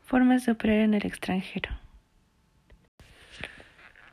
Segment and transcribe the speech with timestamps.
[0.00, 1.70] Formas de operar en el extranjero.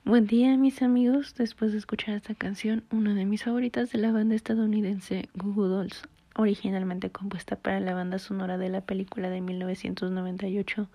[0.04, 4.12] Buen día mis amigos, después de escuchar esta canción, una de mis favoritas de la
[4.12, 6.03] banda estadounidense Google Dolls,
[6.35, 10.90] originalmente compuesta para la banda sonora de la película de 1998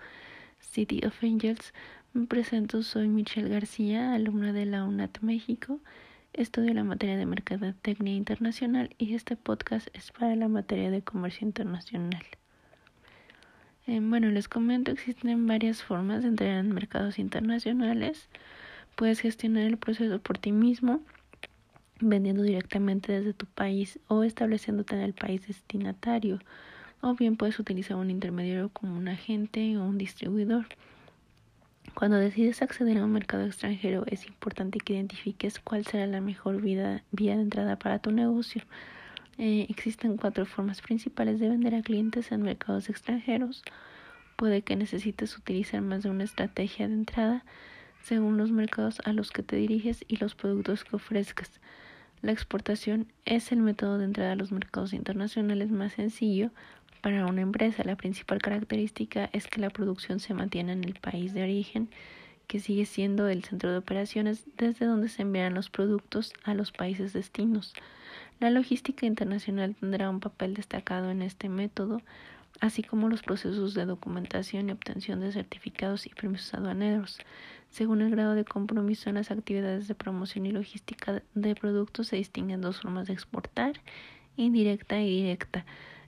[0.60, 1.72] City of Angels,
[2.12, 5.80] me presento, soy Michelle García, alumna de la UNAT México,
[6.36, 11.46] estudio la materia de Mercadotecnia Internacional y este podcast es para la materia de Comercio
[11.46, 12.22] Internacional.
[13.86, 18.28] Eh, bueno, les comento, existen varias formas de entrar en mercados internacionales.
[18.96, 21.00] Puedes gestionar el proceso por ti mismo,
[22.00, 26.38] vendiendo directamente desde tu país o estableciéndote en el país destinatario.
[27.00, 30.66] O bien puedes utilizar un intermediario como un agente o un distribuidor.
[31.96, 36.60] Cuando decides acceder a un mercado extranjero es importante que identifiques cuál será la mejor
[36.60, 38.60] vía de entrada para tu negocio.
[39.38, 43.62] Eh, existen cuatro formas principales de vender a clientes en mercados extranjeros.
[44.36, 47.46] Puede que necesites utilizar más de una estrategia de entrada
[48.02, 51.50] según los mercados a los que te diriges y los productos que ofrezcas.
[52.20, 56.50] La exportación es el método de entrada a los mercados internacionales más sencillo
[56.96, 57.84] para una empresa.
[57.84, 61.88] La principal característica es que la producción se mantiene en el país de origen,
[62.46, 66.72] que sigue siendo el centro de operaciones desde donde se envían los productos a los
[66.72, 67.74] países destinos.
[68.38, 72.02] La logística internacional tendrá un papel destacado en este método,
[72.60, 77.18] así como los procesos de documentación y obtención de certificados y permisos aduaneros.
[77.70, 82.16] Según el grado de compromiso en las actividades de promoción y logística de productos, se
[82.16, 83.80] distinguen dos formas de exportar,
[84.36, 85.64] indirecta y directa.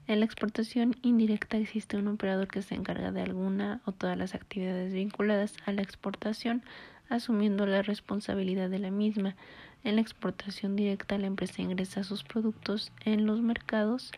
[0.09, 4.33] En la exportación indirecta existe un operador que se encarga de alguna o todas las
[4.33, 6.63] actividades vinculadas a la exportación,
[7.09, 9.35] asumiendo la responsabilidad de la misma.
[9.83, 14.11] En la exportación directa, la empresa ingresa sus productos en los mercados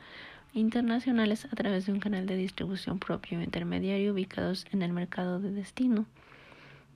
[0.53, 5.42] internacionales a través de un canal de distribución propio o intermediario ubicados en el mercado
[5.42, 6.05] de destino.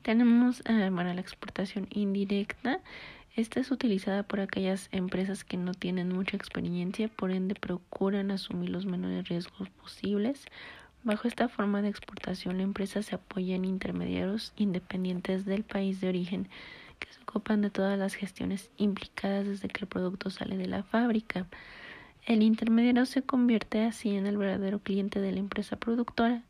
[0.03, 2.79] Tenemos eh, la exportación indirecta.
[3.35, 8.69] Esta es utilizada por aquellas empresas que no tienen mucha experiencia, por ende procuran asumir
[8.69, 10.45] los menores riesgos posibles.
[11.03, 16.07] Bajo esta forma de exportación, la empresa se apoya en intermediarios independientes del país de
[16.07, 16.47] origen
[16.97, 20.83] que se ocupan de todas las gestiones implicadas desde que el producto sale de la
[20.83, 21.45] fábrica.
[22.25, 26.41] El intermediario se convierte así en el verdadero cliente de la empresa productora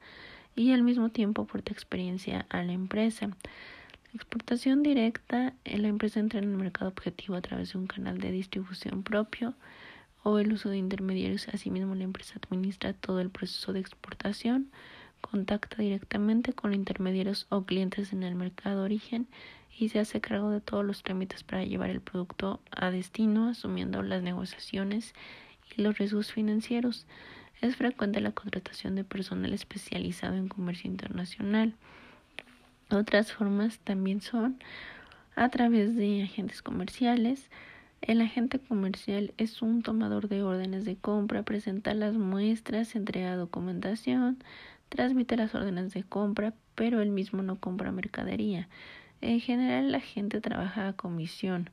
[0.56, 3.32] y al mismo tiempo aporta experiencia a la empresa.
[4.16, 8.32] Exportación directa, la empresa entra en el mercado objetivo a través de un canal de
[8.32, 9.56] distribución propio
[10.24, 11.50] o el uso de intermediarios.
[11.50, 14.72] Asimismo, la empresa administra todo el proceso de exportación,
[15.20, 19.28] contacta directamente con intermediarios o clientes en el mercado origen
[19.78, 24.02] y se hace cargo de todos los trámites para llevar el producto a destino, asumiendo
[24.02, 25.14] las negociaciones
[25.76, 27.06] y los riesgos financieros.
[27.60, 31.76] Es frecuente la contratación de personal especializado en comercio internacional.
[32.96, 34.58] Otras formas también son
[35.36, 37.50] a través de agentes comerciales.
[38.02, 44.38] El agente comercial es un tomador de órdenes de compra, presenta las muestras, entrega documentación,
[44.88, 48.70] transmite las órdenes de compra, pero él mismo no compra mercadería.
[49.20, 51.72] En general la gente trabaja a comisión,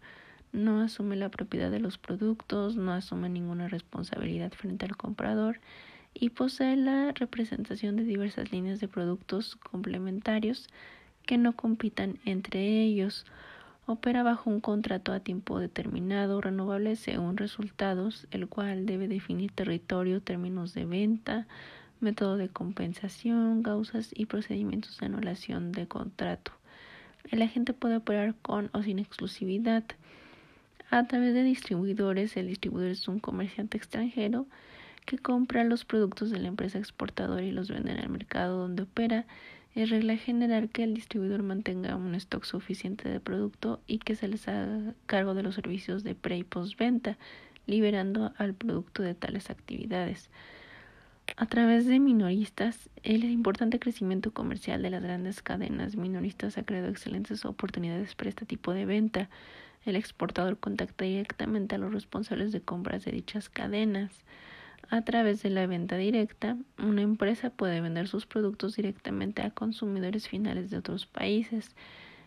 [0.51, 5.61] no asume la propiedad de los productos, no asume ninguna responsabilidad frente al comprador
[6.15, 10.67] y posee la representación de diversas líneas de productos complementarios
[11.27, 13.27] que no compitan entre ellos.
[13.87, 20.23] Opera bajo un contrato a tiempo determinado, renovable según resultados, el cual debe definir territorio,
[20.23, 21.47] términos de venta,
[22.01, 26.53] método de compensación, causas y procedimientos de anulación de contrato.
[27.31, 29.85] El agente puede operar con o sin exclusividad.
[30.91, 34.47] A través de distribuidores, el distribuidor es un comerciante extranjero
[35.07, 38.83] que compra los productos de la empresa exportadora y los vende en el mercado donde
[38.83, 39.25] opera.
[39.75, 44.29] Es regla general que el distribuidor mantenga un stock suficiente de producto y que se
[44.29, 47.17] les haga cargo de los servicios de pre y postventa,
[47.67, 50.29] liberando al producto de tales actividades.
[51.37, 56.89] A través de minoristas, el importante crecimiento comercial de las grandes cadenas minoristas ha creado
[56.89, 59.31] excelentes oportunidades para este tipo de venta.
[59.87, 64.13] El exportador contacta directamente a los responsables de compras de dichas cadenas.
[64.91, 70.29] A través de la venta directa, una empresa puede vender sus productos directamente a consumidores
[70.29, 71.75] finales de otros países.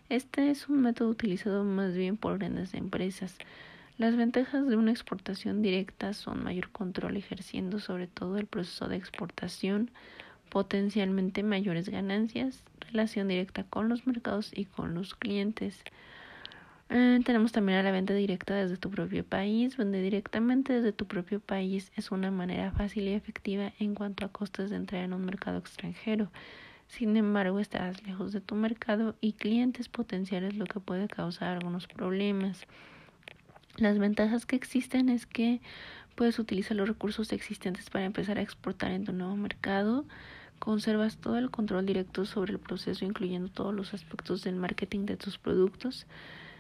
[0.10, 3.38] Este es un método utilizado más bien por grandes empresas.
[3.98, 8.98] Las ventajas de una exportación directa son mayor control ejerciendo sobre todo el proceso de
[8.98, 9.90] exportación,
[10.50, 15.82] potencialmente mayores ganancias, relación directa con los mercados y con los clientes.
[16.90, 19.76] Eh, tenemos también a la venta directa desde tu propio país.
[19.78, 24.30] Vender directamente desde tu propio país es una manera fácil y efectiva en cuanto a
[24.30, 26.32] costes de entrar en un mercado extranjero.
[26.88, 31.88] Sin embargo, estás lejos de tu mercado y clientes potenciales, lo que puede causar algunos
[31.88, 32.68] problemas.
[33.78, 35.62] Las ventajas que existen es que
[36.16, 40.06] puedes utilizar los recursos existentes para empezar a exportar en tu nuevo mercado.
[40.60, 45.18] Conservas todo el control directo sobre el proceso, incluyendo todos los aspectos del marketing de
[45.18, 46.06] tus productos.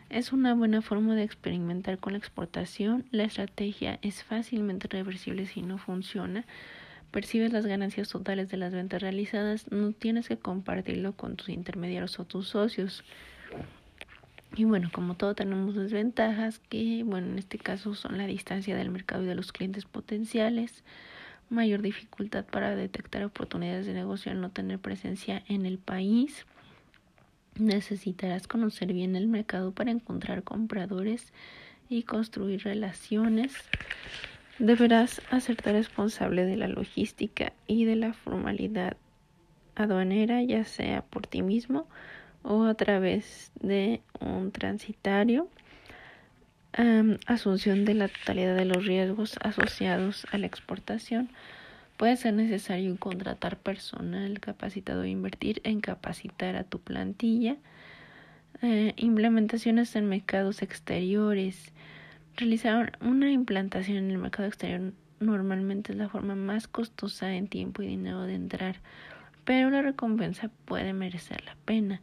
[0.09, 3.05] Es una buena forma de experimentar con la exportación.
[3.11, 6.45] La estrategia es fácilmente reversible si no funciona.
[7.11, 9.71] Percibes las ganancias totales de las ventas realizadas.
[9.71, 13.03] No tienes que compartirlo con tus intermediarios o tus socios.
[14.55, 18.89] Y bueno, como todo tenemos desventajas que, bueno, en este caso son la distancia del
[18.89, 20.83] mercado y de los clientes potenciales,
[21.49, 26.45] mayor dificultad para detectar oportunidades de negocio al no tener presencia en el país,
[27.57, 31.31] Necesitarás conocer bien el mercado para encontrar compradores
[31.89, 33.53] y construir relaciones.
[34.59, 38.97] Deberás hacerte responsable de la logística y de la formalidad
[39.75, 41.87] aduanera, ya sea por ti mismo
[42.43, 45.47] o a través de un transitario.
[47.25, 51.29] asunción de la totalidad de los riesgos asociados a la exportación
[51.97, 57.55] Puede ser necesario contratar personal capacitado e invertir en capacitar a tu plantilla.
[58.61, 61.71] Eh, implementaciones en mercados exteriores.
[62.35, 67.81] Realizar una implantación en el mercado exterior normalmente es la forma más costosa en tiempo
[67.81, 68.81] y dinero de entrar,
[69.45, 72.01] pero la recompensa puede merecer la pena.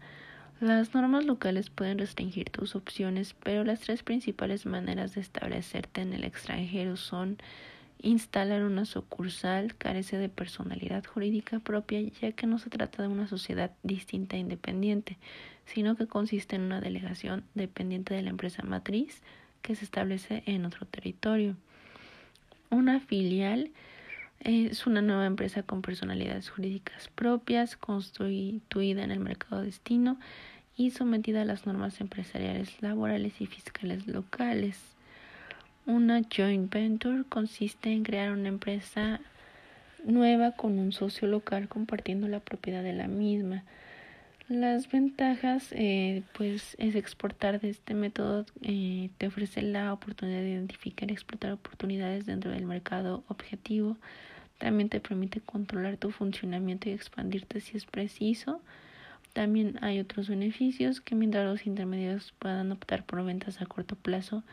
[0.61, 6.13] Las normas locales pueden restringir tus opciones, pero las tres principales maneras de establecerte en
[6.13, 7.39] el extranjero son
[8.03, 13.29] Instalar una sucursal carece de personalidad jurídica propia ya que no se trata de una
[13.29, 15.19] sociedad distinta e independiente,
[15.67, 19.23] sino que consiste en una delegación dependiente de la empresa matriz
[19.63, 21.57] que se establece en otro territorio.
[22.71, 23.71] Una filial
[24.41, 30.19] es una nueva empresa con personalidades jurídicas propias, constituida en el mercado destino
[30.77, 34.81] y sometida a las normas empresariales, laborales y fiscales locales.
[35.85, 39.21] Una joint venture consiste en crear una empresa
[40.05, 43.65] nueva con un socio local compartiendo la propiedad de la misma.
[44.49, 50.51] Las ventajas, eh, pues, es exportar de este método, eh, te ofrece la oportunidad de
[50.51, 53.97] identificar y explotar oportunidades dentro del mercado objetivo.
[54.59, 58.61] También te permite controlar tu funcionamiento y expandirte si es preciso.
[59.33, 64.45] También hay otros beneficios que mientras los intermediarios puedan optar por ventas a corto plazo,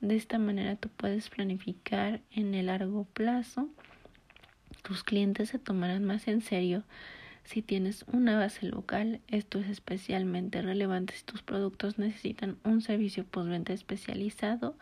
[0.00, 3.68] de esta manera tú puedes planificar en el largo plazo.
[4.82, 6.84] Tus clientes se tomarán más en serio
[7.44, 9.20] si tienes una base local.
[9.28, 14.76] Esto es especialmente relevante si tus productos necesitan un servicio postventa especializado.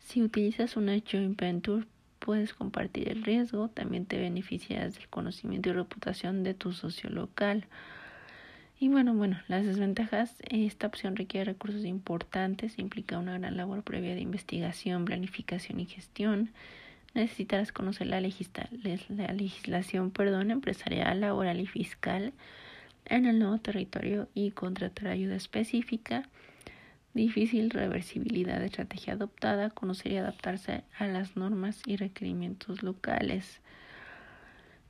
[0.00, 1.86] Si utilizas una joint venture,
[2.18, 3.68] puedes compartir el riesgo.
[3.68, 7.66] También te beneficiarás del conocimiento y reputación de tu socio local.
[8.82, 14.14] Y bueno, bueno, las desventajas, esta opción requiere recursos importantes, implica una gran labor previa
[14.14, 16.50] de investigación, planificación y gestión.
[17.12, 22.32] Necesitarás conocer la, la legislación perdón, empresarial, laboral y fiscal
[23.04, 26.26] en el nuevo territorio y contratar ayuda específica.
[27.12, 33.60] Difícil reversibilidad de estrategia adoptada, conocer y adaptarse a las normas y requerimientos locales.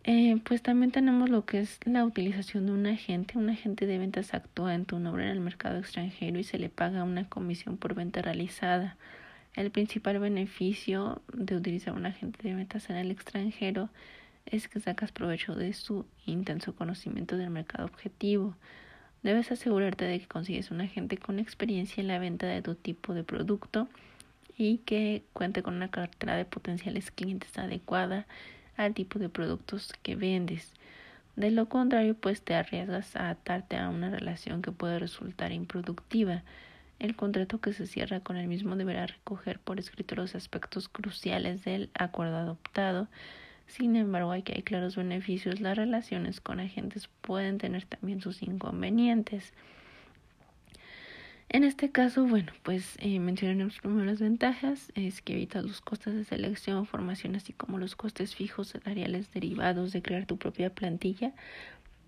[0.05, 3.37] Eh, pues también tenemos lo que es la utilización de un agente.
[3.37, 6.71] Un agente de ventas actúa en tu nombre en el mercado extranjero y se le
[6.71, 8.97] paga una comisión por venta realizada.
[9.55, 13.91] El principal beneficio de utilizar un agente de ventas en el extranjero
[14.47, 18.55] es que sacas provecho de su intenso conocimiento del mercado objetivo.
[19.23, 23.13] Debes asegurarte de que consigues un agente con experiencia en la venta de tu tipo
[23.13, 23.87] de producto
[24.57, 28.27] y que cuente con una cartera de potenciales clientes adecuada
[28.85, 30.73] al tipo de productos que vendes.
[31.37, 36.43] De lo contrario, pues te arriesgas a atarte a una relación que puede resultar improductiva.
[36.99, 41.65] El contrato que se cierra con el mismo deberá recoger por escrito los aspectos cruciales
[41.65, 43.09] del acuerdo adoptado.
[43.67, 45.61] Sin embargo, hay que hay claros beneficios.
[45.61, 49.55] Las relaciones con agentes pueden tener también sus inconvenientes.
[51.53, 53.19] En este caso, bueno, pues eh,
[53.83, 58.37] primero las ventajas, es que evitas los costes de selección, formación, así como los costes
[58.37, 61.33] fijos salariales derivados de crear tu propia plantilla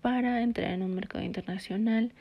[0.01, 2.13] para entrar en un mercado internacional.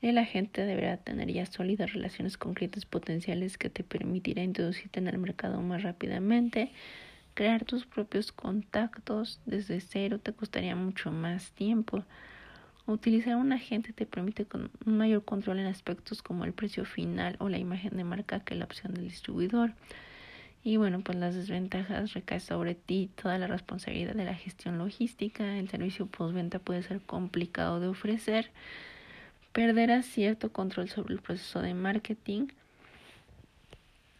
[0.00, 5.08] El agente deberá tener ya sólidas relaciones con clientes potenciales que te permitirá introducirte en
[5.08, 6.72] el mercado más rápidamente.
[7.34, 12.02] Crear tus propios contactos desde cero te costaría mucho más tiempo.
[12.86, 17.36] Utilizar un agente te permite con un mayor control en aspectos como el precio final
[17.38, 19.72] o la imagen de marca que la opción del distribuidor.
[20.64, 25.58] Y bueno, pues las desventajas recaen sobre ti toda la responsabilidad de la gestión logística.
[25.58, 28.50] El servicio postventa puede ser complicado de ofrecer.
[29.52, 32.48] Perderás cierto control sobre el proceso de marketing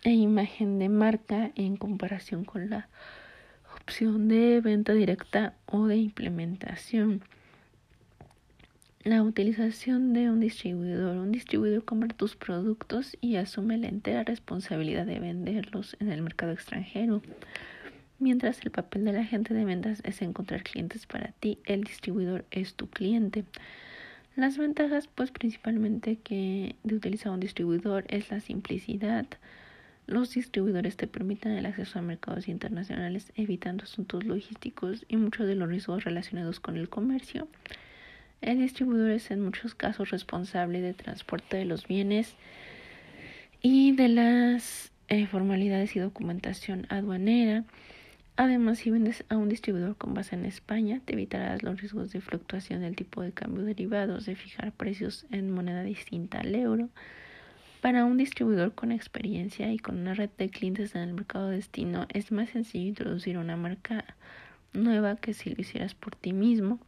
[0.02, 2.88] e imagen de marca en comparación con la
[3.80, 7.22] opción de venta directa o de implementación.
[9.04, 11.16] La utilización de un distribuidor.
[11.16, 16.52] Un distribuidor compra tus productos y asume la entera responsabilidad de venderlos en el mercado
[16.52, 17.20] extranjero.
[18.20, 22.76] Mientras el papel del agente de ventas es encontrar clientes para ti, el distribuidor es
[22.76, 23.44] tu cliente.
[24.36, 29.26] Las ventajas, pues principalmente que de utilizar un distribuidor es la simplicidad.
[30.06, 35.56] Los distribuidores te permiten el acceso a mercados internacionales, evitando asuntos logísticos y muchos de
[35.56, 37.48] los riesgos relacionados con el comercio.
[38.42, 42.34] El distribuidor es en muchos casos responsable del transporte de los bienes
[43.62, 47.62] y de las eh, formalidades y documentación aduanera.
[48.34, 52.20] Además, si vendes a un distribuidor con base en España, te evitarás los riesgos de
[52.20, 56.88] fluctuación del tipo de cambio derivados, de fijar precios en moneda distinta al euro.
[57.80, 62.06] Para un distribuidor con experiencia y con una red de clientes en el mercado destino,
[62.12, 64.04] es más sencillo introducir una marca
[64.72, 66.80] nueva que si lo hicieras por ti mismo.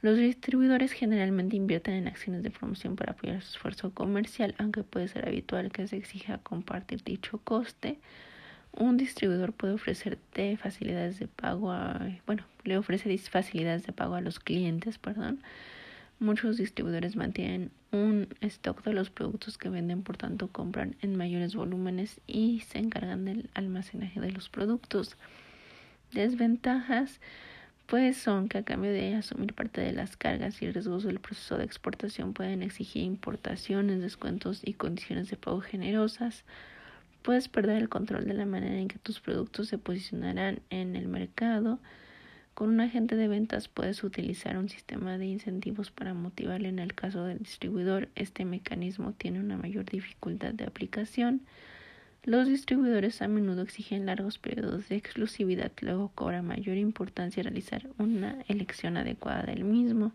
[0.00, 5.08] Los distribuidores generalmente invierten en acciones de promoción para apoyar su esfuerzo comercial, aunque puede
[5.08, 7.98] ser habitual que se exija compartir dicho coste.
[8.70, 14.20] Un distribuidor puede ofrecerte facilidades de pago a, bueno, le ofrece facilidades de pago a
[14.20, 15.40] los clientes, perdón.
[16.20, 21.56] Muchos distribuidores mantienen un stock de los productos que venden, por tanto compran en mayores
[21.56, 25.16] volúmenes y se encargan del almacenaje de los productos.
[26.12, 27.20] Desventajas
[27.88, 31.56] pues son que a cambio de asumir parte de las cargas y riesgos del proceso
[31.56, 36.44] de exportación pueden exigir importaciones, descuentos y condiciones de pago generosas.
[37.22, 41.08] Puedes perder el control de la manera en que tus productos se posicionarán en el
[41.08, 41.78] mercado.
[42.52, 46.68] Con un agente de ventas puedes utilizar un sistema de incentivos para motivarle.
[46.68, 51.40] En el caso del distribuidor, este mecanismo tiene una mayor dificultad de aplicación.
[52.24, 58.36] Los distribuidores a menudo exigen largos periodos de exclusividad, luego cobra mayor importancia realizar una
[58.48, 60.12] elección adecuada del mismo.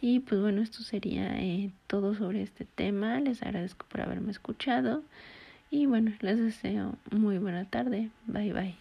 [0.00, 3.20] Y pues bueno, esto sería eh, todo sobre este tema.
[3.20, 5.02] Les agradezco por haberme escuchado
[5.70, 8.10] y bueno, les deseo muy buena tarde.
[8.26, 8.76] Bye bye.